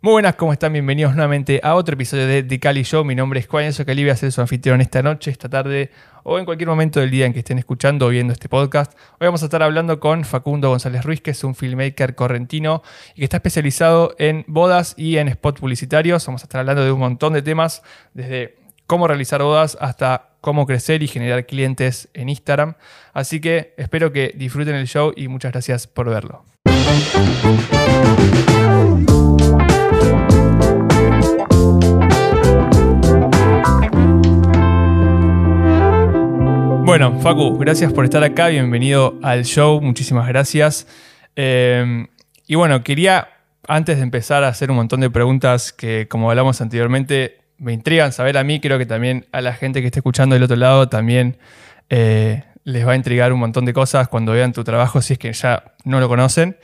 [0.00, 0.72] Muy buenas, ¿cómo están?
[0.72, 3.04] Bienvenidos nuevamente a otro episodio de The Cali Show.
[3.04, 5.90] Mi nombre es Juan Cali, voy a ser su anfitrión esta noche, esta tarde
[6.22, 8.92] o en cualquier momento del día en que estén escuchando o viendo este podcast.
[9.18, 12.84] Hoy vamos a estar hablando con Facundo González Ruiz, que es un filmmaker correntino
[13.16, 16.24] y que está especializado en bodas y en spots publicitarios.
[16.26, 17.82] Vamos a estar hablando de un montón de temas,
[18.14, 18.54] desde
[18.86, 22.74] cómo realizar bodas hasta cómo crecer y generar clientes en Instagram.
[23.14, 26.44] Así que espero que disfruten el show y muchas gracias por verlo.
[36.88, 40.86] Bueno, Facu, gracias por estar acá, bienvenido al show, muchísimas gracias.
[41.36, 42.06] Eh,
[42.46, 43.28] y bueno, quería,
[43.68, 48.10] antes de empezar a hacer un montón de preguntas que, como hablamos anteriormente, me intrigan
[48.12, 50.88] saber a mí, creo que también a la gente que esté escuchando del otro lado
[50.88, 51.36] también
[51.90, 55.18] eh, les va a intrigar un montón de cosas cuando vean tu trabajo, si es
[55.18, 56.56] que ya no lo conocen.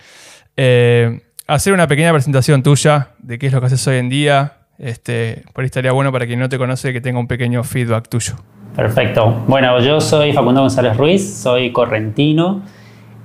[0.56, 4.54] Eh, hacer una pequeña presentación tuya de qué es lo que haces hoy en día,
[4.78, 8.08] este, por ahí estaría bueno para quien no te conoce que tenga un pequeño feedback
[8.08, 8.36] tuyo.
[8.76, 9.44] Perfecto.
[9.46, 12.62] Bueno, yo soy Facundo González Ruiz, soy correntino.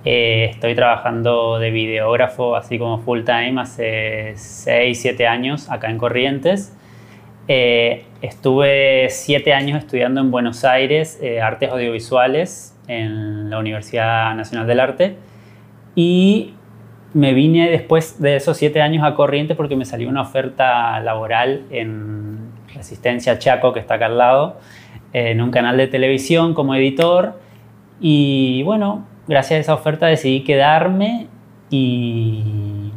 [0.06, 5.98] Eh, estoy trabajando de videógrafo así como full time hace 6, 7 años acá en
[5.98, 6.78] Corrientes.
[7.48, 14.68] Eh, estuve 7 años estudiando en Buenos Aires eh, artes audiovisuales en la Universidad Nacional
[14.68, 15.16] del Arte
[15.96, 16.54] y
[17.16, 21.64] me vine después de esos 7 años a Corrientes porque me salió una oferta laboral
[21.72, 24.58] en Resistencia Chaco que está acá al lado
[25.14, 27.40] en un canal de televisión como editor
[28.00, 31.28] y bueno, gracias a esa oferta decidí quedarme
[31.70, 32.92] y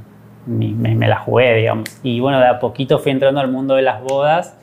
[0.46, 2.00] me, la jugué, digamos.
[2.02, 4.58] Y bueno, de a poquito fui entrando al mundo de las bodas.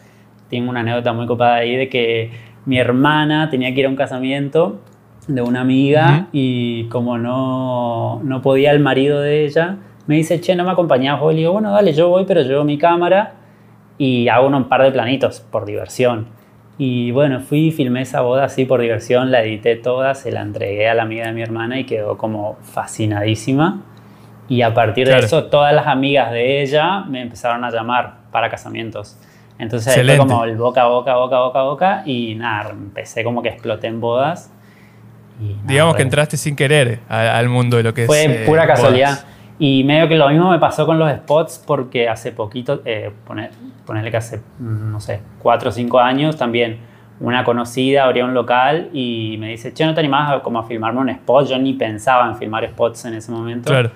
[0.49, 2.31] Tengo una anécdota muy copada ahí de que
[2.65, 4.81] mi hermana tenía que ir a un casamiento
[5.27, 9.77] de una amiga y como no, no podía el marido de ella,
[10.07, 11.35] me dice, che, no me acompañás hoy.
[11.35, 13.33] Le digo, bueno, dale, yo voy, pero llevo mi cámara
[13.99, 16.38] y hago un par de planitos por diversión.
[16.81, 20.87] Y bueno, fui, filmé esa boda así por diversión, la edité toda, se la entregué
[20.87, 23.81] a la amiga de mi hermana y quedó como fascinadísima.
[24.47, 28.49] Y a partir de eso, todas las amigas de ella me empezaron a llamar para
[28.49, 29.17] casamientos.
[29.59, 32.03] Entonces fue como el boca a boca, boca a boca, boca.
[32.05, 34.49] Y nada, empecé como que exploté en bodas.
[35.65, 38.37] Digamos que entraste sin querer al, mundo de lo que fue es.
[38.37, 39.19] Fue pura casualidad.
[39.59, 43.11] Y medio que lo mismo me pasó con los spots porque hace poquito, eh,
[43.85, 46.79] ponerle que hace, no sé, cuatro o cinco años también
[47.19, 50.63] una conocida abrió un local y me dice, che, ¿no te animás a, como a
[50.63, 51.49] filmarme un spot?
[51.49, 53.69] Yo ni pensaba en filmar spots en ese momento.
[53.69, 53.91] Claro.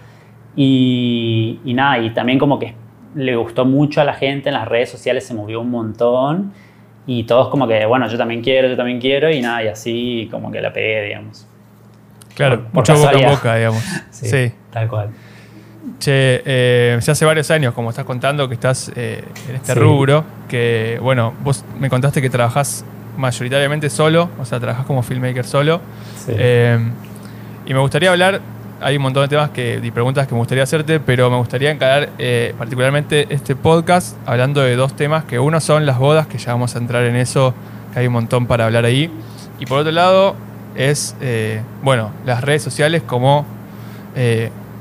[0.56, 2.75] Y, y nada, y también como que
[3.16, 6.52] le gustó mucho a la gente en las redes sociales, se movió un montón
[7.07, 10.28] y todos como que, bueno, yo también quiero, yo también quiero y nada, y así
[10.29, 11.47] como que la pegué, digamos.
[12.35, 13.84] Claro, mucho boca a boca, digamos.
[14.12, 15.09] sí, tal cual.
[16.03, 21.00] Che, eh, hace varios años, como estás contando, que estás eh, en este rubro, que,
[21.02, 22.84] bueno, vos me contaste que trabajás
[23.16, 25.80] mayoritariamente solo, o sea, trabajás como filmmaker solo.
[26.28, 26.78] Eh,
[27.66, 28.41] y me gustaría hablar,
[28.81, 31.72] hay un montón de temas que, y preguntas que me gustaría hacerte, pero me gustaría
[31.72, 32.09] encarar
[32.58, 36.75] particularmente este podcast hablando de dos temas, que uno son las bodas, que ya vamos
[36.75, 37.53] a entrar en eso,
[37.94, 39.09] que hay un montón para hablar ahí.
[39.58, 40.35] Y por otro lado,
[40.75, 41.16] es,
[41.81, 43.46] bueno, las redes sociales como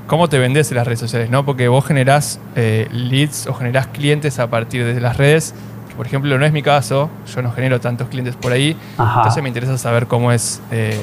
[0.07, 1.45] cómo te vendes en las redes sociales, ¿no?
[1.45, 5.55] Porque vos generás eh, leads o generás clientes a partir de las redes.
[5.97, 8.77] Por ejemplo, no es mi caso, yo no genero tantos clientes por ahí.
[8.99, 11.01] Entonces me interesa saber cómo es, eh,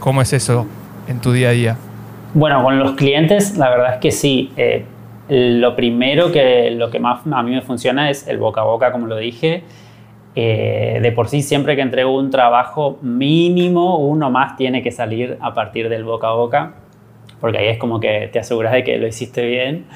[0.00, 0.66] cómo es eso
[1.08, 1.76] en tu día a día.
[2.34, 4.52] Bueno, con los clientes, la verdad es que sí.
[4.56, 4.84] Eh,
[5.30, 8.92] lo primero que lo que más a mí me funciona es el boca a boca,
[8.92, 9.64] como lo dije.
[10.34, 15.52] de por sí, siempre que entrego un trabajo mínimo, uno más tiene que salir a
[15.52, 16.72] partir del boca a boca
[17.40, 19.86] porque ahí es como que te aseguras de que lo hiciste bien.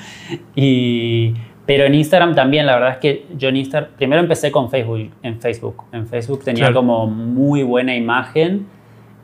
[0.54, 1.34] Y,
[1.66, 5.10] pero en Instagram también, la verdad es que yo en Instagram, primero empecé con Facebook,
[5.22, 5.84] en Facebook.
[5.93, 8.66] En Facebook tenía como muy buena imagen,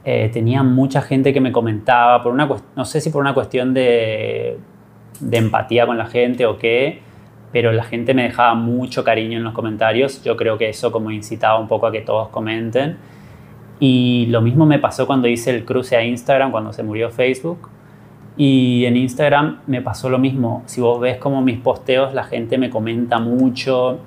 [0.05, 3.75] eh, tenía mucha gente que me comentaba, por una, no sé si por una cuestión
[3.75, 4.59] de,
[5.21, 7.01] de empatía con la gente o qué,
[7.53, 10.23] pero la gente me dejaba mucho cariño en los comentarios.
[10.23, 12.97] Yo creo que eso como incitaba un poco a que todos comenten.
[13.81, 17.71] Y lo mismo me pasó cuando hice el cruce a Instagram, cuando se murió Facebook.
[18.39, 20.63] Y en Instagram me pasó lo mismo.
[20.67, 23.99] Si vos ves como mis posteos, la gente me comenta mucho,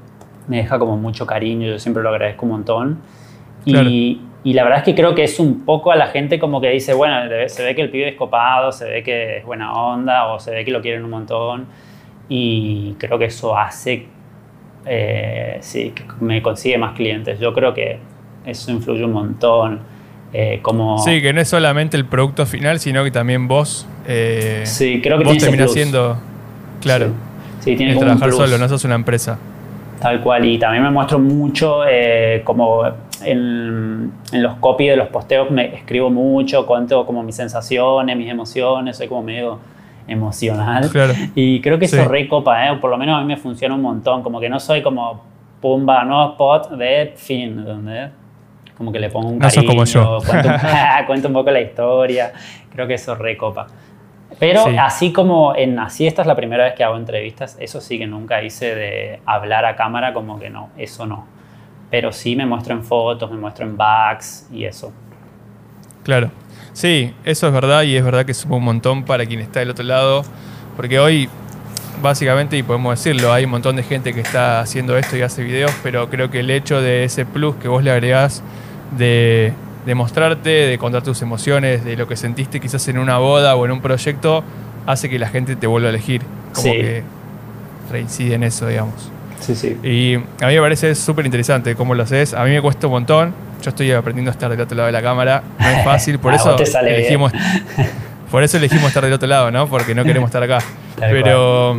[0.48, 3.00] me deja como mucho cariño, yo siempre lo agradezco un montón.
[3.66, 6.62] Y, y, la verdad es que creo que es un poco a la gente como
[6.62, 9.74] que dice, bueno, se ve que el pibe es copado, se ve que es buena
[9.74, 11.68] onda o se ve que lo quieren un montón.
[12.30, 14.08] Y creo que eso hace,
[14.86, 17.38] eh, sí, que me consigue más clientes.
[17.38, 18.00] Yo creo que
[18.46, 19.82] eso influye un montón.
[20.34, 20.98] Eh, como...
[21.00, 23.88] Sí, que no es solamente el producto final, sino que también vos.
[24.08, 26.18] Eh, sí, creo que vos terminás siendo.
[26.82, 27.08] Claro.
[27.60, 28.40] Sí, tiene como un trabajar plus.
[28.40, 29.38] solo, no sos una empresa.
[30.00, 32.84] Tal cual, y también me muestro mucho eh, como
[33.24, 38.30] en, en los copy de los posteos me escribo mucho, cuento como mis sensaciones, mis
[38.30, 39.60] emociones, soy como medio
[40.08, 40.90] emocional.
[40.90, 41.14] Claro.
[41.36, 42.04] Y creo que eso Sí.
[42.04, 42.78] recopa, ¿eh?
[42.82, 45.22] por lo menos a mí me funciona un montón, como que no soy como
[45.62, 48.10] pumba, nuevo spot de fin, ¿entendés?
[48.82, 50.18] Como que le pongo un No cariño, como yo.
[50.26, 50.56] Cuento, un-
[51.06, 52.34] cuento un poco la historia,
[52.74, 53.68] creo que eso recopa.
[54.40, 54.76] Pero Sí.
[54.76, 58.08] así como en así esta es la primera vez que hago entrevistas, eso sí que
[58.08, 61.28] nunca hice de hablar a cámara, como que no, eso no.
[61.92, 64.92] Pero sí me muestro en fotos, me muestro en backs y eso.
[66.04, 66.32] Claro.
[66.74, 69.70] Sí, eso es verdad y es verdad que suma un montón para quien está del
[69.70, 70.24] otro lado.
[70.76, 71.30] Porque hoy,
[72.02, 75.44] básicamente, y podemos decirlo, hay un montón de gente que está haciendo esto y hace
[75.44, 78.42] videos, pero creo que el hecho de ese plus que vos le agregás
[78.98, 79.54] de,
[79.86, 83.66] de mostrarte, de contar tus emociones, de lo que sentiste quizás en una boda o
[83.66, 84.44] en un proyecto,
[84.86, 86.22] hace que la gente te vuelva a elegir.
[86.54, 86.72] Como Sí.
[86.72, 87.04] que
[87.92, 89.10] reincide en eso, digamos.
[89.40, 89.78] Sí, sí.
[89.84, 92.34] Y a mí me parece súper interesante cómo lo haces.
[92.34, 93.34] A mí me cuesta un montón.
[93.64, 95.44] Yo estoy aprendiendo a estar del otro lado de la cámara.
[95.60, 97.32] No es fácil, por eso elegimos.
[98.32, 99.68] Por eso elegimos estar del otro lado, ¿no?
[99.68, 100.60] Porque no queremos estar acá.
[100.98, 101.76] Pero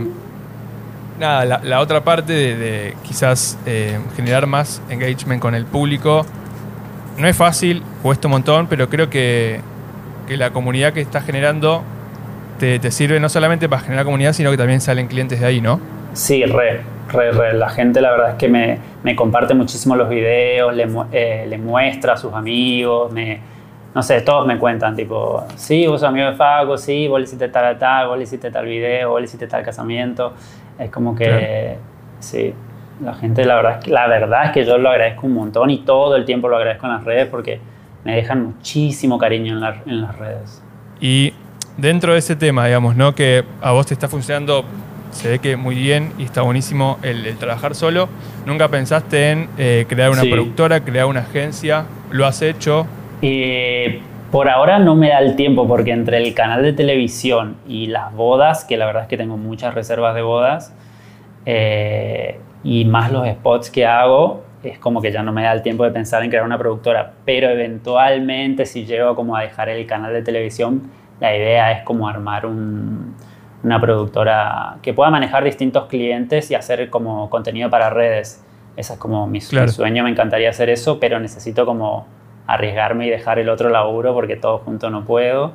[1.18, 6.26] nada, la, la otra parte de, de quizás eh, generar más engagement con el público
[7.18, 9.60] no es fácil, cuesta un montón, pero creo que,
[10.26, 11.82] que la comunidad que estás generando
[12.58, 15.60] te, te sirve no solamente para generar comunidad, sino que también salen clientes de ahí,
[15.60, 15.80] ¿no?
[16.12, 16.80] Sí, re,
[17.10, 17.54] re, re.
[17.54, 21.58] La gente la verdad es que me, me comparte muchísimo los videos, le, eh, le
[21.58, 23.40] muestra a sus amigos, me,
[23.94, 27.24] no sé, todos me cuentan, tipo, sí, vos sos amigo de Faco, sí, vos le
[27.24, 30.32] hiciste tal, tal, vos le hiciste tal video, vos le hiciste tal casamiento.
[30.78, 31.78] Es como que, Claro.
[32.20, 32.54] sí,
[33.02, 35.70] la gente la verdad, es que, la verdad es que yo lo agradezco un montón
[35.70, 37.60] y todo el tiempo lo agradezco en las redes porque
[38.04, 40.62] me dejan muchísimo cariño en, la- en las redes.
[41.00, 41.32] Y
[41.76, 43.14] dentro de ese tema, digamos, ¿no?
[43.14, 44.64] Que a vos te está funcionando,
[45.10, 48.08] se ve que muy bien y está buenísimo el, el trabajar solo.
[48.46, 50.30] ¿Nunca pensaste en eh, crear una Sí.
[50.30, 51.84] productora, crear una agencia?
[52.10, 52.86] ¿Lo has hecho?
[53.22, 54.00] Eh,
[54.32, 58.12] por ahora no me da el tiempo porque entre el canal de televisión y las
[58.14, 60.74] bodas, que la verdad es que tengo muchas reservas de bodas,
[61.46, 65.62] eh, y más los spots que hago, es como que ya no me da el
[65.62, 67.12] tiempo de pensar en crear una productora.
[67.24, 70.82] Pero eventualmente si llego como a dejar el canal de televisión,
[71.20, 73.14] la idea es como armar un-
[73.64, 78.44] una productora que pueda manejar distintos clientes y hacer como contenido para redes.
[78.76, 79.66] Ese es como mi, Claro.
[79.66, 82.06] mi sueño, me encantaría hacer eso, pero necesito como
[82.46, 85.52] arriesgarme y dejar el otro laburo porque todo junto no puedo.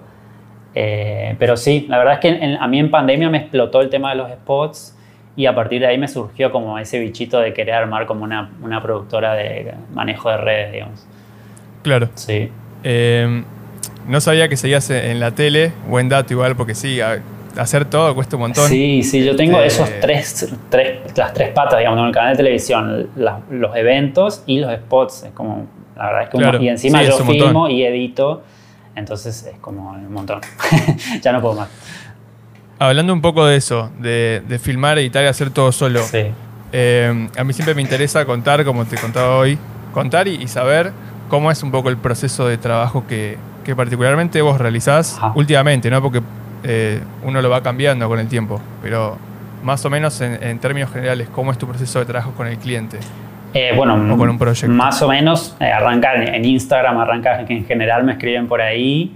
[0.75, 3.89] Eh, pero sí, la verdad es que en- a mí en pandemia me explotó el
[3.89, 4.96] tema de los spots
[5.37, 8.49] y a partir de ahí me surgió como ese bichito de querer armar como una,
[8.61, 11.05] una productora de manejo de redes, digamos.
[11.83, 12.09] Claro.
[12.15, 12.49] Sí.
[12.83, 13.43] Eh,
[14.07, 15.71] no sabía que seguías en la tele.
[15.87, 17.21] Buen dato igual, porque sí, a-
[17.57, 18.67] hacer todo cuesta un montón.
[18.67, 22.31] Sí, sí, yo tengo Este- esos tres, tres, las tres patas, digamos, en el canal
[22.33, 25.23] de televisión, la- los eventos y los spots.
[25.23, 27.35] Es como, la verdad es que Claro, y encima sí, yo montón.
[27.35, 28.43] filmo y edito,
[28.95, 30.41] entonces es como un montón.
[31.21, 31.69] ya no puedo más.
[32.79, 36.01] Hablando un poco de eso, de, de filmar, editar y hacer todo solo.
[36.03, 36.25] Sí.
[36.73, 39.57] Eh, a mí siempre me interesa contar, como te contaba hoy,
[39.93, 40.91] contar y, y saber
[41.29, 45.31] cómo es un poco el proceso de trabajo que, que particularmente vos realizás Ajá.
[45.35, 46.01] últimamente, ¿no?
[46.01, 46.21] Porque
[46.63, 49.17] eh, uno lo va cambiando con el tiempo, pero
[49.63, 52.57] más o menos en, en términos generales, ¿cómo es tu proceso de trabajo con el
[52.57, 52.99] cliente?
[53.53, 54.67] Eh, bueno, O con un proyecto.
[54.71, 59.15] más o menos eh, arranca en, Instagram, arranca que en general me escriben por ahí.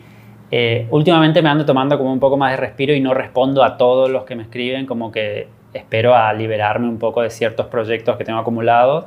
[0.52, 3.78] Eh, últimamente me ando tomando como un poco más de respiro y no respondo a
[3.78, 8.18] todos los que me escriben, como que espero a liberarme un poco de ciertos proyectos
[8.18, 9.06] que tengo acumulados,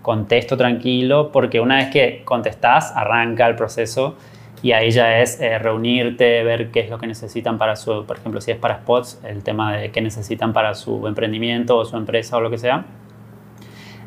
[0.00, 4.16] contesto tranquilo, porque una vez que contestás, arranca el proceso
[4.62, 8.16] y ahí ya es eh, reunirte, ver qué es lo que necesitan para su, por
[8.16, 11.96] ejemplo, si es para spots, el tema de qué necesitan para su emprendimiento o su
[11.96, 12.86] empresa o lo que sea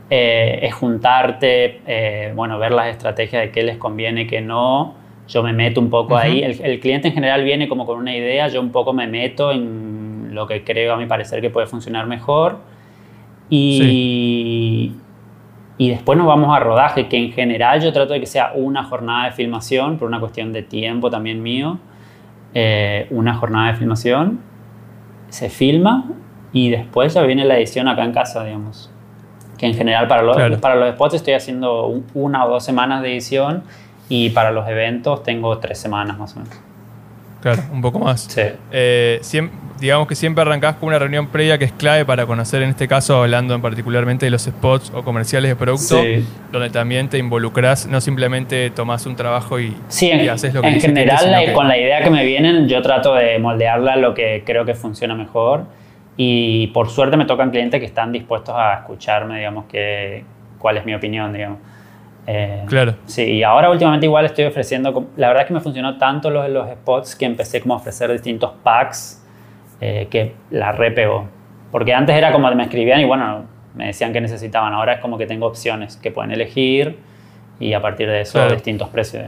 [0.09, 4.95] eh, es juntarte, eh, bueno, ver las estrategias de qué les conviene, qué no.
[5.29, 6.23] Yo me meto un poco Ujú.
[6.23, 6.41] ahí.
[6.43, 9.51] El, el cliente en general viene como con una idea, yo un poco me meto
[9.51, 12.57] en lo que creo a mi parecer que puede funcionar mejor.
[13.49, 14.93] Y,
[15.77, 18.83] y después nos vamos a rodaje, que en general yo trato de que sea una
[18.83, 21.79] jornada de filmación, por una cuestión de tiempo también mío.
[22.55, 24.39] eh, una jornada de filmación,
[25.29, 26.05] se filma
[26.51, 28.91] y después ya viene la edición acá en casa, digamos
[29.59, 30.59] que en general para los, Claro.
[30.59, 33.61] para los spots estoy haciendo un- una o dos semanas de edición
[34.09, 36.55] y para los eventos tengo tres semanas más o menos.
[37.41, 38.21] Claro, un poco más.
[38.23, 38.41] Sí.
[38.71, 39.49] Eh, siem-
[39.79, 42.85] digamos que siempre arrancás con una reunión previa que es clave para conocer, en este
[42.89, 46.25] caso, hablando en particularmente de los spots o comerciales de producto, Sí.
[46.51, 50.67] donde también te involucrás, no simplemente tomás un trabajo y, Sí, y haces lo que
[50.67, 53.95] en general la- que- con la idea que me vienen yo trato de moldearla a
[53.97, 55.63] lo que creo que funciona mejor
[56.21, 60.25] Y por suerte me tocan clientes que están dispuestos a escucharme, digamos, que,
[60.57, 61.59] cuál es mi opinión, digamos.
[62.31, 62.93] Eh, claro.
[63.07, 66.47] Sí, y ahora últimamente igual estoy ofreciendo, la verdad es que me funcionó tanto los,
[66.47, 69.25] los spots que empecé como a ofrecer distintos packs
[69.81, 71.27] eh, que la repegó.
[71.71, 75.17] Porque antes era como me escribían y bueno, me decían que necesitaban, ahora es como
[75.17, 76.99] que tengo opciones que pueden elegir
[77.59, 79.23] y a partir de eso distintos precios.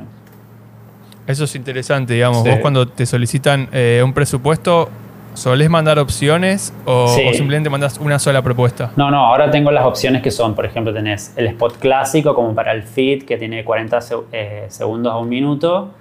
[1.25, 2.43] Eso es interesante, digamos.
[2.43, 4.89] Vos cuando te solicitan eh, un presupuesto,
[5.33, 8.91] ¿Solés mandar opciones o, simplemente mandas una sola propuesta?
[8.95, 12.53] No, no, ahora tengo las opciones que son, por ejemplo, tenés el spot clásico como
[12.53, 13.99] para el feed que tiene 40
[14.31, 15.91] eh, segundos a un minuto.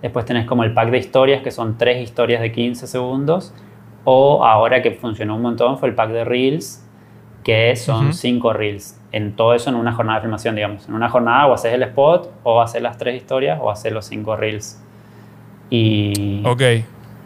[0.00, 3.52] Después tenés como el pack de historias que son tres historias de 15 segundos.
[4.04, 6.84] O ahora que funcionó un montón fue el pack de reels
[7.44, 8.98] que son cinco reels.
[9.12, 10.88] En todo eso en una jornada de filmación, digamos.
[10.88, 14.06] En una jornada o haces el spot o haces las tres historias o haces los
[14.06, 14.82] cinco reels.
[15.70, 16.42] Y...
[16.46, 16.62] Ok.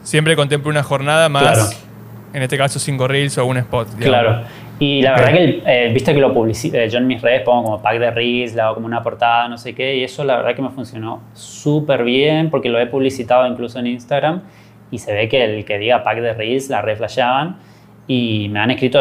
[0.02, 1.84] Siempre contemplo una jornada más,
[2.32, 3.88] en este caso cinco reels o un spot.
[3.98, 4.42] Claro.
[4.78, 7.62] Y la verdad que, eh, viste que lo publicito, eh, yo en mis redes pongo
[7.62, 10.38] como pack de reels, le hago como una portada, no sé qué, y eso la
[10.38, 14.42] verdad que me funcionó súper bien porque lo he publicitado incluso en Instagram
[14.90, 17.58] y se ve que el que diga pack de reels la reflashaban
[18.08, 19.00] y me han escrito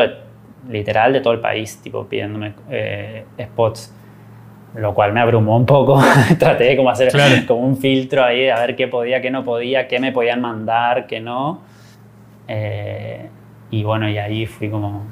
[0.70, 3.91] literal de todo el país, tipo pidiéndome eh, spots
[4.75, 6.01] lo cual me abrumó un poco.
[6.40, 7.12] Traté de como hacer
[7.48, 11.08] como un filtro ahí, a ver qué podía, qué no podía, qué me podían mandar,
[11.08, 11.62] qué no.
[12.48, 13.30] Eh,
[13.72, 15.04] y bueno, y ahí fui como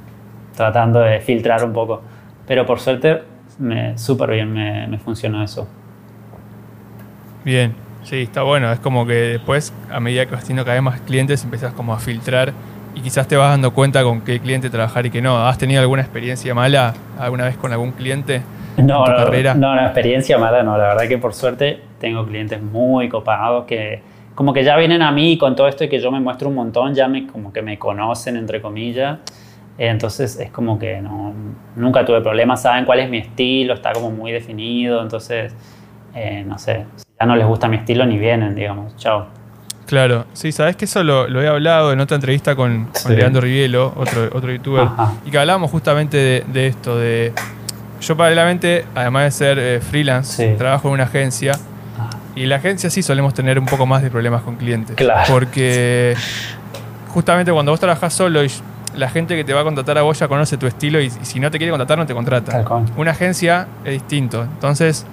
[0.56, 2.02] tratando de filtrar un poco.
[2.48, 3.22] Pero por suerte,
[3.96, 5.68] súper bien me, me, funcionó eso.
[7.46, 7.74] Bien,
[8.04, 8.72] sí, está bueno.
[8.72, 11.94] Es como que después, a medida que vas teniendo cada vez más clientes, empiezas como
[11.94, 12.54] a filtrar
[12.96, 15.38] y quizás te vas dando cuenta con qué cliente trabajar y qué no.
[15.46, 18.42] ¿Has tenido alguna experiencia mala alguna vez con algún cliente?
[18.78, 20.78] no, no, No, no, experiencia mala no.
[20.78, 24.02] La verdad que por suerte tengo clientes muy copados que
[24.36, 26.56] como que ya vienen a mí con todo esto y que yo me muestro un
[26.56, 29.20] montón, ya me, como que me conocen, entre comillas.
[29.78, 31.34] Entonces es como que no,
[31.76, 35.54] nunca tuve problemas, saben cuál es mi estilo, está como muy definido, entonces,
[36.16, 39.28] eh, no sé, si ya no les gusta mi estilo ni vienen, digamos, chao.
[39.90, 44.30] Claro, sí, sabes que eso lo, he hablado en otra entrevista con, Leandro Rivielo, otro,
[44.34, 44.88] otro youtuber,
[45.26, 47.34] y que hablábamos justamente de, de esto, de
[48.00, 51.54] yo paralelamente, además de ser eh, freelance, trabajo en una agencia.
[51.98, 52.10] Ah.
[52.36, 54.96] Y en la agencia sí solemos tener un poco más de problemas con clientes.
[54.96, 55.24] Claro.
[55.28, 56.16] Porque
[57.10, 58.52] justamente cuando vos trabajás solo y
[58.96, 61.40] la gente que te va a contratar a vos ya conoce tu estilo y, si
[61.40, 62.64] no te quiere contratar no te contrata.
[62.96, 64.44] Una agencia es distinto.
[64.44, 65.06] Entonces,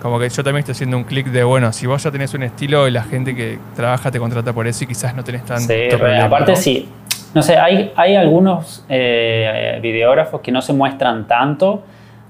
[0.00, 2.42] como que yo también estoy haciendo un clic de, bueno, si vos ya tenés un
[2.42, 5.72] estilo y la gente que trabaja te contrata por eso y quizás no tenés tanto
[5.72, 5.88] sí,
[6.20, 6.88] Aparte sí,
[7.34, 11.82] no sé, hay, hay algunos eh, videógrafos que no se muestran tanto.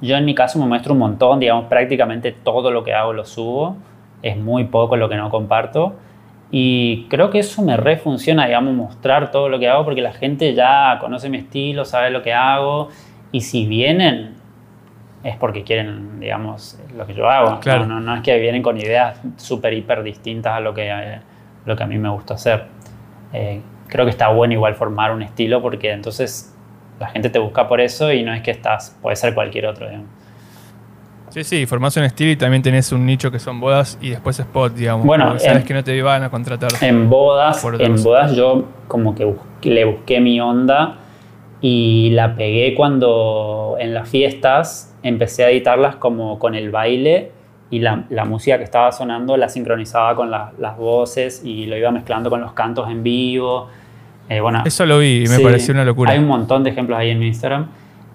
[0.03, 3.25] Yo en mi caso me muestro un montón, digamos, prácticamente todo lo que hago lo
[3.25, 3.77] subo,
[4.23, 5.95] es muy poco lo que no comparto.
[6.51, 10.53] Y creo que eso me refunciona, digamos, mostrar todo lo que hago porque la gente
[10.55, 12.89] ya conoce mi estilo, sabe lo que hago.
[13.33, 14.40] Y si vienen
[15.23, 17.61] es porque quieren, digamos, lo que yo hago.
[17.61, 17.87] Claro.
[17.87, 21.21] No, no, es que vienen con ideas súper, hiper distintas a lo que, eh,
[21.67, 22.65] lo que a mí me gusta hacer.
[23.33, 26.55] Eh, creo que está bueno igual formar un estilo porque entonces
[26.99, 29.87] la gente te busca por eso y no es que estás, puede ser cualquier otro.
[29.87, 30.09] Digamos.
[31.31, 34.39] Sí, sí, formás un estilo y también tenés un nicho que son bodas y después
[34.41, 35.07] spot, digamos.
[35.07, 36.71] Bueno, sabes que no te van a contratar.
[36.81, 40.97] En bodas, en bodas yo como que le busqué mi onda
[41.61, 47.33] y la pegué cuando en las fiestas empecé a editarlas como con el baile
[47.71, 51.91] y la, la música que estaba sonando la sincronizaba con las voces y lo iba
[51.91, 53.69] mezclando con los cantos en vivo.
[54.29, 56.13] Eh, Eso lo vi y me pareció una locura.
[56.13, 57.69] Hay un montón de ejemplos ahí en mi Instagram.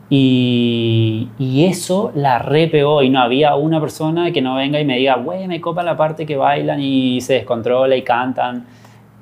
[0.10, 4.98] Y, y, eso la repegó y no había una persona que no venga y me
[4.98, 8.66] diga, güey, me copa la parte que bailan y se descontrola y cantan.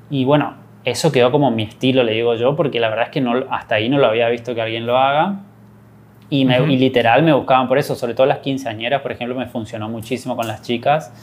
[0.10, 3.22] Y bueno, eso quedó como mi estilo, le digo yo, porque la verdad es que
[3.22, 5.40] no, hasta ahí no lo había visto que alguien lo haga.
[6.34, 9.46] Y, me, y literal me buscaban por eso, sobre todo las quinceañeras, por ejemplo, me
[9.46, 11.14] funcionó muchísimo con las chicas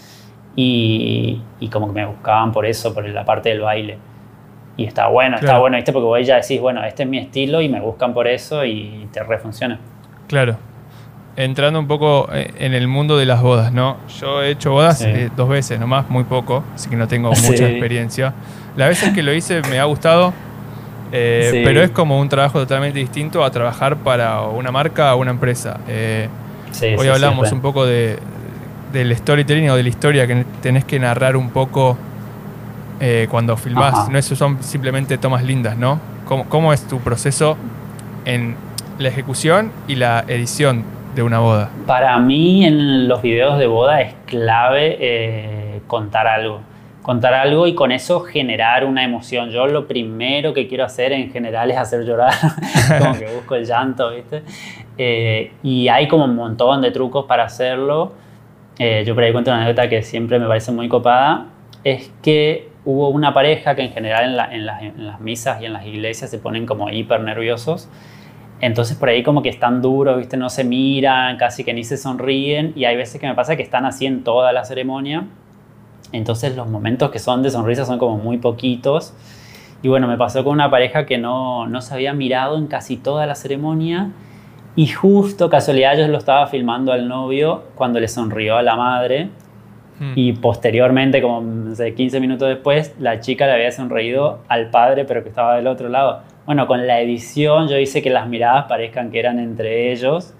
[0.55, 3.99] y, y como que me buscaban por eso, por la parte del baile.
[4.77, 5.93] Y está bueno, está bueno, ¿viste?
[5.93, 9.09] Porque vos ya decís, bueno, este es mi estilo y me buscan por eso y
[9.13, 9.81] te refunciona.
[10.29, 10.59] Claro.
[11.35, 13.97] Entrando un poco eh, en el mundo de las bodas, ¿no?
[14.21, 17.69] Yo he hecho bodas eh, dos veces nomás, muy poco, así que no tengo mucha
[17.69, 18.33] experiencia.
[18.77, 20.33] Las veces que lo hice me ha gustado,
[21.13, 25.31] eh, pero es como un trabajo totalmente distinto a trabajar para una marca o una
[25.31, 25.81] empresa.
[26.99, 28.19] hoy hablamos un poco de,
[28.93, 31.97] del storytelling o de la historia que tenés que narrar un poco
[33.01, 34.09] eh, cuando filmás.
[34.09, 36.01] No eso son simplemente tomas lindas, ¿no?
[36.49, 37.57] ¿Cómo, es tu proceso
[38.25, 38.57] en
[38.99, 41.71] la ejecución y la edición de una boda?
[41.87, 46.61] Para mí en los videos de boda es clave eh, contar algo.
[47.03, 49.51] Contar algo y con eso generar una emoción.
[49.51, 52.35] Yo lo primero que quiero hacer en general es hacer llorar,
[52.99, 54.43] como que busco el llanto, ¿viste?
[54.99, 58.13] Eh, y hay como un montón de trucos para hacerlo.
[58.79, 61.47] Eh, yo por ahí cuento una anécdota que siempre me parece muy copada,
[61.85, 65.87] es que hubo una pareja que en general en, en las misas y en las
[65.87, 67.89] iglesias se ponen como hiper nerviosos.
[68.63, 70.37] Entonces por ahí como que están duros, ¿viste?
[70.37, 72.75] No se miran, casi que ni se sonríen.
[72.77, 75.25] Y hay veces que me pasa que están así en toda la ceremonia
[76.13, 79.15] entonces los momentos que son de sonrisa son como muy poquitos.
[79.83, 82.97] Y bueno, me pasó con una pareja que no, no se había mirado en casi
[82.97, 84.11] toda la ceremonia
[84.77, 89.29] y justo casualidad yo lo estaba filmando al novio cuando le sonrió a la madre
[89.99, 90.13] hmm.
[90.15, 95.23] y posteriormente, como no 15 minutos después, la chica le había sonreído al padre pero
[95.23, 96.21] que estaba del otro lado.
[96.47, 100.35] Bueno, con la edición yo hice que las miradas parezcan que eran entre ellos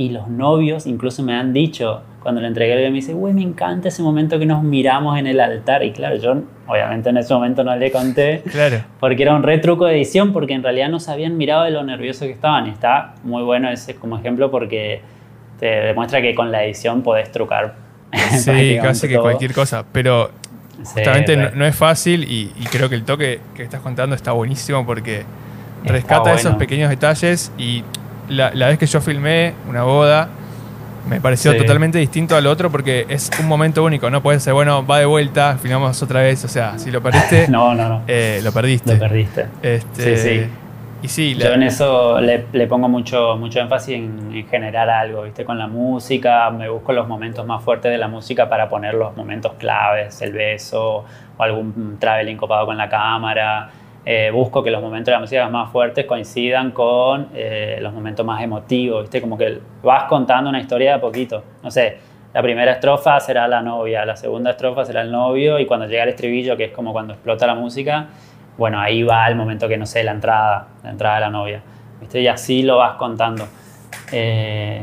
[0.00, 3.34] y los novios incluso me han dicho, cuando le entregué el bebé, me dice, güey,
[3.34, 5.84] me encanta ese momento que nos miramos en el altar.
[5.84, 8.82] Y claro, yo obviamente en ese momento no le conté, claro.
[8.98, 11.82] porque era un retruco de edición, porque en realidad no se habían mirado de lo
[11.82, 12.66] nervioso que estaban.
[12.66, 15.02] Y está muy bueno ese como ejemplo porque
[15.58, 17.74] te demuestra que con la edición podés trucar.
[18.38, 20.30] Sí, casi que cualquier cosa, pero
[20.78, 25.24] justamente no, es fácil y, creo que el toque que estás contando está buenísimo porque
[25.84, 27.84] rescata esos pequeños detalles y
[28.30, 30.28] la, la vez que yo filmé una boda,
[31.08, 34.86] me pareció totalmente distinto al otro porque es un momento único, no puede ser, bueno,
[34.86, 38.02] va de vuelta, filmamos otra vez, o sea, si lo perdiste, no, no, no.
[38.06, 38.94] Eh, lo perdiste.
[38.94, 39.46] Lo perdiste.
[39.62, 40.46] Este, sí, sí.
[41.02, 45.46] Y sí, Yo en eso le, le, pongo mucho, mucho énfasis en, generar algo, ¿viste?
[45.46, 49.16] Con la música, me busco los momentos más fuertes de la música para poner los
[49.16, 51.06] momentos claves, el beso
[51.38, 53.70] o algún traveling copado con la cámara.
[54.04, 58.24] Eh, busco que los momentos de la música más fuertes coincidan con eh, los momentos
[58.24, 59.20] más emotivos, ¿viste?
[59.20, 61.44] Como que vas contando una historia de a poquito.
[61.62, 61.98] No sé,
[62.32, 66.04] la primera estrofa será la novia, la segunda estrofa será el novio y cuando llega
[66.04, 68.06] el estribillo, que es como cuando explota la música,
[68.56, 71.62] bueno, ahí va el momento que, no sé, la entrada, la entrada de la novia,
[72.00, 72.20] ¿viste?
[72.20, 73.46] Y así lo vas contando.
[74.12, 74.80] Eh,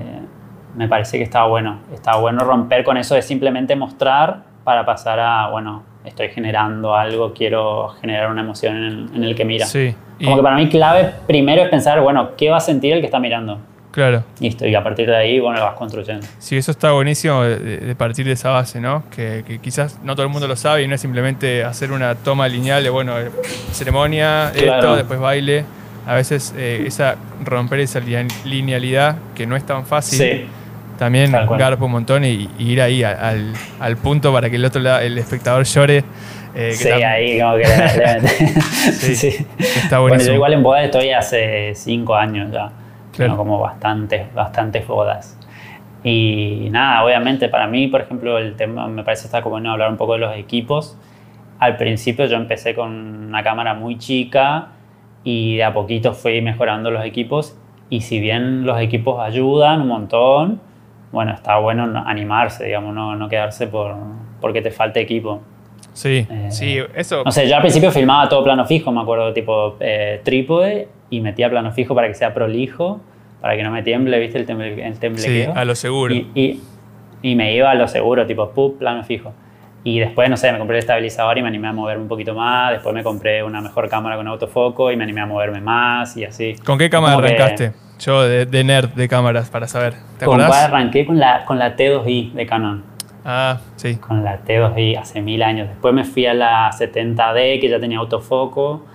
[0.75, 5.19] me parece que está bueno, está bueno romper con eso de simplemente mostrar para pasar
[5.19, 9.65] a, bueno, estoy generando algo, quiero generar una emoción en el, que mira.
[9.65, 9.93] Sí.
[10.23, 13.05] Como que para mí clave primero es pensar, bueno, ¿qué va a sentir el que
[13.05, 13.59] está mirando?
[13.91, 14.23] Claro.
[14.39, 16.25] Listo, y a partir de ahí, bueno, lo vas construyendo.
[16.37, 19.03] Sí, eso está buenísimo de, partir de esa base, ¿no?
[19.15, 22.47] Que, quizás no todo el mundo lo sabe y no es simplemente hacer una toma
[22.47, 23.13] lineal de, bueno,
[23.71, 25.65] ceremonia, esto, después baile.
[26.05, 27.99] A veces eh, esa romper esa
[28.45, 30.19] linealidad que no es tan fácil.
[30.19, 30.47] Sí
[30.97, 34.99] también garpo un montón y, ir ahí al, al, punto para que el otro lado,
[34.99, 36.03] el espectador llore.
[36.55, 37.65] Eh, sí, ahí como que
[38.91, 42.71] sí, sí, Está bueno, yo igual en bodas estoy hace cinco años ya.
[43.15, 45.37] Tengo como bastantes, bastantes bodas.
[46.03, 49.89] Y nada, obviamente para mí, por ejemplo, el tema me parece está como bueno hablar
[49.89, 50.97] un poco de los equipos.
[51.59, 52.91] Al principio yo empecé con
[53.27, 54.69] una cámara muy chica
[55.23, 57.57] y de a poquito fui mejorando los equipos.
[57.89, 60.61] Y si bien los equipos ayudan un montón,
[61.11, 63.95] bueno, está bueno animarse, digamos, no, no quedarse por,
[64.41, 65.41] porque te falte equipo.
[65.93, 67.23] Sí, eh, sí, eso.
[67.23, 71.21] No sé, yo al principio filmaba todo plano fijo, me acuerdo, tipo eh, trípode y
[71.21, 72.99] metía plano fijo para que sea prolijo,
[73.41, 74.37] para que no me tiemble, ¿viste?
[74.37, 76.13] El, temble, el Sí, a lo seguro.
[76.13, 76.61] Y,
[77.21, 79.33] y, me iba a lo seguro, tipo, pup, plano fijo.
[79.83, 82.35] Y después, no sé, me compré el estabilizador y me animé a moverme un poquito
[82.35, 82.73] más.
[82.73, 86.25] Después me compré una mejor cámara con autofoco y me animé a moverme más y
[86.25, 86.55] así.
[86.65, 87.86] ¿Con qué cámara arrancaste?
[87.99, 89.95] Yo de, nerd de cámaras, para saber.
[90.19, 91.05] ¿Te ¿Con arranqué?
[91.05, 92.83] Con la, con la T2i de Canon.
[93.25, 93.95] Ah, sí.
[93.95, 95.67] Con la T2i hace mil años.
[95.67, 98.85] Después me fui a la 70D, que ya tenía autofoco.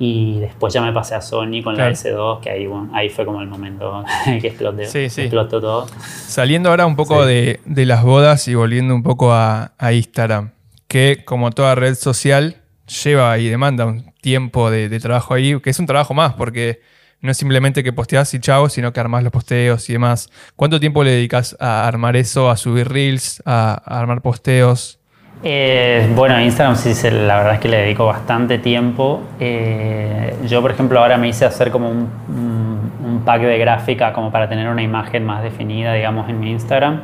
[0.00, 3.42] Y después ya me pasé a Sony con la S2, que ahí, ahí fue como
[3.42, 5.22] el momento que explotó, sí, sí.
[5.22, 5.86] explotó todo.
[6.06, 10.52] Saliendo ahora un poco de, de, las bodas y volviendo un poco a, a, Instagram,
[10.86, 12.58] que como toda red social
[13.02, 16.80] lleva y demanda un tiempo de, de trabajo ahí, que es un trabajo más, porque
[17.20, 20.28] no es simplemente que posteas y chao, sino que armas los posteos y demás.
[20.56, 25.00] ¿Cuánto tiempo le dedicas a armar eso, a subir reels, a, armar posteos?
[25.42, 29.22] Eh, bueno, Instagram sí, la verdad es que le dedico bastante tiempo.
[29.38, 34.32] Eh, yo, por ejemplo, ahora me hice hacer como un, un, pack de gráfica como
[34.32, 37.02] para tener una imagen más definida, digamos, en mi Instagram.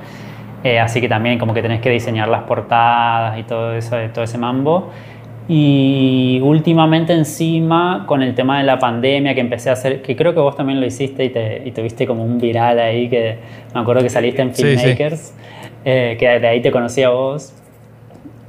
[0.65, 4.25] Eh, así que también como que tenés que diseñar las portadas y todo eso, todo
[4.25, 4.91] ese mambo.
[5.47, 10.33] Y últimamente encima, con el tema de la pandemia que empecé a hacer, que creo
[10.33, 13.37] que vos también lo hiciste y te, y tuviste como un viral ahí, que
[13.75, 15.35] me acuerdo que saliste en Filmmakers,
[15.85, 17.53] eh, que de ahí te conocí a vos.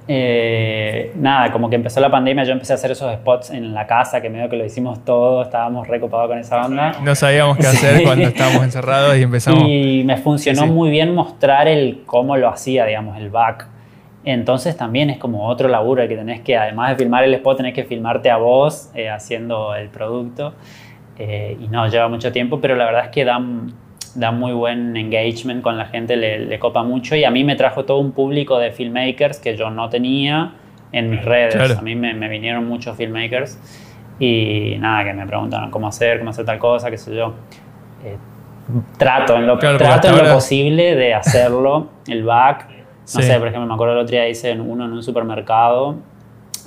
[0.08, 3.88] Eh, nada, como que empezó la pandemia, yo empecé a hacer esos spots en la
[3.88, 6.94] casa, que medio que lo hicimos todo, estábamos recopados con esa banda.
[7.04, 9.64] No sabíamos qué hacer cuando estábamos encerrados y empezamos.
[9.68, 13.75] Y me funcionó muy bien mostrar el cómo lo hacía, digamos, el back
[14.26, 17.74] Entonces también es como otro laburo que tenés que, además de filmar el spot, tenés
[17.76, 20.56] que filmarte a vos eh, haciendo el producto.
[21.18, 23.40] Eh, y no, lleva mucho tiempo, pero la verdad es que da,
[24.16, 27.16] da muy buen engagement con la gente, le, copa mucho.
[27.16, 30.54] Y a mí me trajo todo un público de filmmakers que yo no tenía
[30.92, 31.78] en mis redes.
[31.78, 33.60] A mí me, me, vinieron muchos filmmakers
[34.20, 37.36] y nada, que me preguntan cómo hacer, cómo hacer tal cosa, qué sé yo.
[38.04, 38.18] Eh,
[38.98, 43.68] trato en lo, trato en lo posible de hacerlo, el back no sé, por ejemplo,
[43.68, 45.96] me acuerdo el otro día hice uno en un supermercado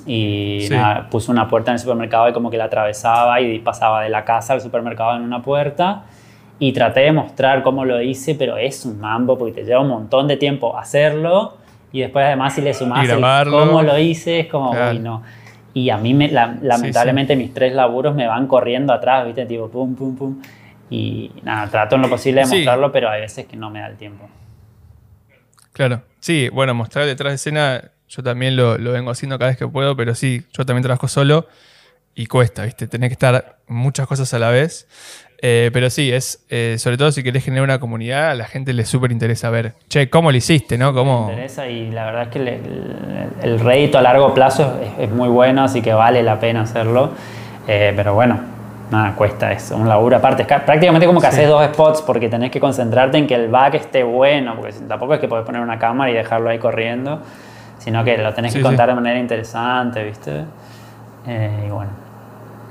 [0.05, 4.01] y nada, puse una puerta en el supermercado y como que la atravesaba y pasaba
[4.03, 6.03] de la casa al supermercado en una puerta
[6.57, 9.89] y traté de mostrar cómo lo hice, pero es un mambo porque te lleva un
[9.89, 11.57] montón de tiempo hacerlo
[11.91, 13.07] y después además si le sumas
[13.49, 15.23] cómo lo hice es como, uy, no.
[15.73, 19.45] Y a mí me, lamentablemente mis tres laburos me van corriendo atrás, ¿viste?
[19.45, 20.41] Tipo, pum, pum, pum.
[20.89, 23.87] Y nada, trato en lo posible de mostrarlo, pero hay veces que no me da
[23.87, 24.27] el tiempo.
[25.71, 26.01] Claro.
[26.19, 29.95] Sí, bueno, mostrar detrás de escena, yo también lo, vengo haciendo cada vez que puedo,
[29.95, 31.47] pero sí, yo también trabajo solo
[32.15, 32.87] y cuesta, ¿viste?
[32.87, 34.87] Tenés que estar muchas cosas a la vez.
[35.41, 38.73] Eh, pero sí, es eh, sobre todo si querés generar una comunidad, a la gente
[38.73, 40.77] le súper interesa ver, che, ¿cómo lo hiciste?
[40.77, 40.93] ¿no?
[40.93, 41.27] ¿Cómo...
[41.27, 42.59] Me interesa y la verdad es que
[43.43, 47.13] el, rédito a largo plazo es, muy bueno, así que vale la pena hacerlo.
[47.67, 48.58] Eh, pero bueno,
[48.91, 50.43] nada, cuesta eso, un laburo aparte.
[50.43, 53.75] Es prácticamente como que haces dos spots porque tenés que concentrarte en que el back
[53.75, 57.21] esté bueno, porque tampoco es que podés poner una cámara y dejarlo ahí corriendo,
[57.77, 60.43] sino que lo tenés que contar de manera interesante, ¿viste?
[61.27, 61.91] Eh, y bueno,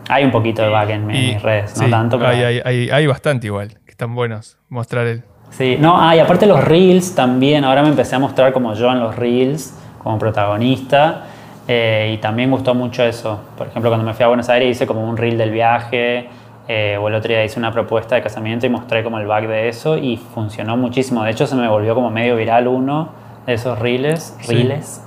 [0.09, 2.31] hay un poquito de back en mis redes, no tanto, pero...
[2.31, 5.23] Hay, hay, hay, bastante igual, que están buenos, mostrar el...
[5.51, 8.91] Sí, no, ah, y aparte los reels también, ahora me empecé a mostrar como yo
[8.91, 11.25] en los reels, como protagonista.
[11.71, 13.41] Eh, y también gustó mucho eso.
[13.57, 16.29] Por ejemplo, cuando me fui a Buenos Aires hice como un reel del viaje,
[16.67, 19.47] eh, o el otro día hice una propuesta de casamiento y mostré como el back
[19.47, 21.23] de eso y funcionó muchísimo.
[21.23, 23.11] De hecho, se me volvió como medio viral uno
[23.47, 25.03] de esos reels, reels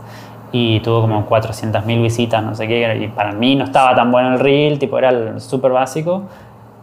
[0.52, 2.97] y tuvo como 400.000 visitas, no sé qué.
[3.04, 6.24] Y para mí no estaba tan bueno el reel, tipo era súper básico,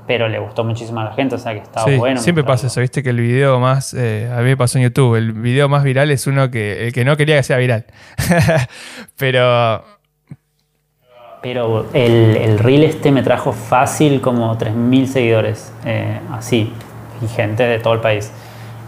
[0.08, 2.18] pero le gustó muchísimo a la gente, o sea que estaba sí, bueno.
[2.18, 5.16] Siempre pasa eso, viste que el video más, eh, a mí me pasó en YouTube,
[5.16, 7.84] el video más viral es uno que, el que no quería que sea viral.
[9.18, 9.84] pero...
[11.42, 16.72] Pero el, el, reel este me trajo fácil como 3.000 seguidores, eh, así,
[17.22, 18.32] y gente de todo el país.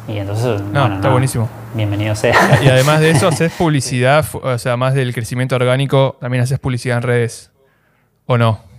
[0.08, 1.48] Y entonces, no, está buenísimo.
[1.74, 2.58] Bienvenido sea.
[2.60, 6.96] Y además de eso, haces publicidad, o sea, más del crecimiento orgánico, también haces publicidad
[6.96, 7.52] en redes,
[8.26, 8.69] ¿o no?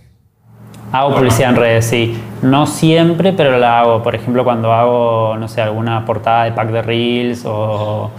[0.92, 2.22] Hago publicidad en redes, sí.
[2.42, 4.02] No siempre, pero la hago.
[4.02, 8.10] Por ejemplo, cuando hago, no sé, alguna portada de pack de reels o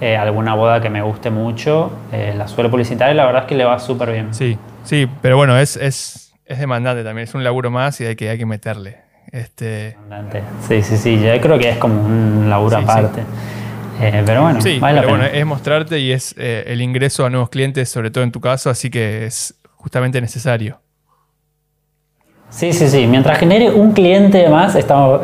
[0.00, 3.48] eh, alguna boda que me guste mucho, eh, la suelo publicitar y la verdad es
[3.48, 4.32] que le va súper bien.
[4.32, 7.24] Sí, sí, pero bueno, es, es, es, demandante también.
[7.24, 8.98] Es un laburo más y hay que, hay que meterle.
[9.32, 9.96] Este...
[10.00, 10.42] Demandante.
[10.68, 11.20] Sí, sí, sí.
[11.20, 13.22] Yo creo que es como un laburo aparte.
[14.00, 17.88] Eh, pero bueno, sí, pero bueno, es mostrarte y es el ingreso a nuevos clientes,
[17.88, 20.80] sobre todo en tu caso, así que es justamente necesario.
[22.50, 23.06] Sí, sí, sí.
[23.06, 25.20] Mientras genere un cliente más, estamos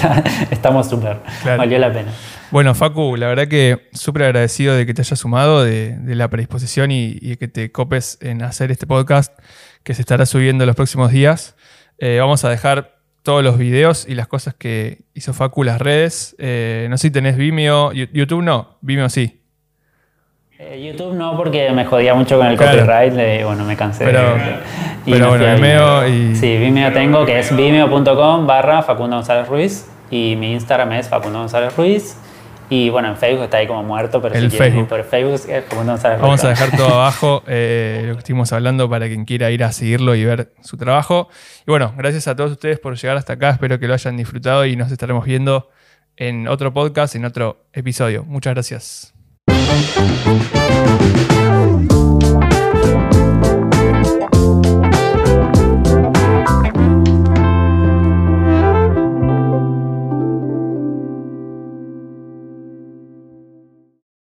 [0.50, 1.18] estamos súper.
[1.44, 2.10] Valió la pena.
[2.50, 6.90] Bueno, Facu, la verdad que súper agradecido de que te hayas sumado, de, la predisposición
[6.90, 9.38] y, que te copes en hacer este podcast
[9.84, 11.54] que se estará subiendo en los próximos días.
[11.98, 16.34] Eh, vamos a dejar todos los videos y las cosas que hizo Facu las redes.
[16.38, 19.39] Eh, no sé si tenés Vimeo, YouTube no, Vimeo sí.
[20.62, 24.04] Eh, YouTube no, porque me jodía mucho con el copyright, y bueno, me cansé.
[24.04, 24.36] Pero,
[25.06, 26.36] pero bueno, Vimeo y...
[26.36, 31.38] Sí, Vimeo tengo, que es vimeo.com barra Facundo González Ruiz, y mi Instagram es Facundo
[31.38, 32.14] González Ruiz,
[32.68, 34.86] y bueno, en Facebook está ahí como muerto, pero el si Facebook.
[34.86, 36.28] por Facebook es Facundo González Ruiz.
[36.28, 39.72] Vamos a dejar todo abajo, eh, lo que estuvimos hablando, para quien quiera ir a
[39.72, 41.30] seguirlo y ver su trabajo.
[41.66, 44.66] Y bueno, gracias a todos ustedes por llegar hasta acá, espero que lo hayan disfrutado
[44.66, 45.70] y nos estaremos viendo
[46.18, 48.24] en otro podcast, en otro episodio.
[48.24, 49.19] Muchas gracias.
[49.60, 51.39] Música